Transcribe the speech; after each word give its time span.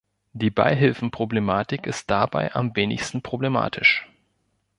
Die 0.33 0.49
Beihilfenproblematik 0.49 1.85
ist 1.85 2.09
dabei 2.09 2.55
am 2.55 2.75
wenigsten 2.75 3.21
problematisch. 3.21 4.09